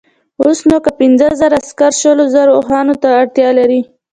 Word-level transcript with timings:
اوس 0.43 0.59
نو 0.69 0.77
که 0.85 0.91
پنځه 0.99 1.27
زره 1.41 1.55
عسکر 1.63 1.91
شلو 2.01 2.25
زرو 2.35 2.51
اوښانو 2.57 2.93
ته 3.01 3.07
اړتیا 3.21 3.49
لري. 3.59 3.81